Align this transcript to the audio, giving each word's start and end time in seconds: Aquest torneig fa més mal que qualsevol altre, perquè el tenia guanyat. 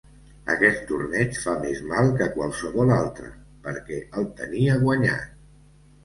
Aquest 0.51 0.79
torneig 0.91 1.35
fa 1.41 1.51
més 1.65 1.83
mal 1.91 2.07
que 2.21 2.27
qualsevol 2.37 2.93
altre, 2.95 3.29
perquè 3.67 3.99
el 4.23 4.25
tenia 4.41 4.79
guanyat. 4.85 5.37